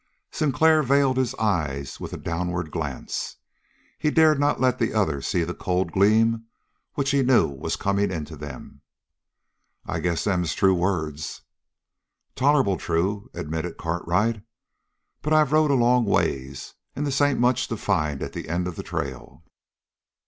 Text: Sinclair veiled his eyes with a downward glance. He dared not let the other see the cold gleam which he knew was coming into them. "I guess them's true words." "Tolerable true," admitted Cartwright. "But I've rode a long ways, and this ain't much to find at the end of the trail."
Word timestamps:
Sinclair 0.31 0.81
veiled 0.81 1.17
his 1.17 1.35
eyes 1.35 1.99
with 1.99 2.11
a 2.11 2.17
downward 2.17 2.71
glance. 2.71 3.35
He 3.99 4.09
dared 4.09 4.39
not 4.39 4.59
let 4.59 4.79
the 4.79 4.95
other 4.95 5.21
see 5.21 5.43
the 5.43 5.53
cold 5.53 5.91
gleam 5.91 6.47
which 6.95 7.11
he 7.11 7.21
knew 7.21 7.47
was 7.47 7.75
coming 7.75 8.09
into 8.09 8.35
them. 8.35 8.81
"I 9.85 9.99
guess 9.99 10.23
them's 10.23 10.55
true 10.55 10.73
words." 10.73 11.43
"Tolerable 12.33 12.77
true," 12.77 13.29
admitted 13.35 13.77
Cartwright. 13.77 14.41
"But 15.21 15.33
I've 15.33 15.51
rode 15.51 15.69
a 15.69 15.75
long 15.75 16.05
ways, 16.05 16.73
and 16.95 17.05
this 17.05 17.21
ain't 17.21 17.39
much 17.39 17.67
to 17.67 17.77
find 17.77 18.23
at 18.23 18.33
the 18.33 18.49
end 18.49 18.67
of 18.67 18.77
the 18.77 18.81
trail." 18.81 19.43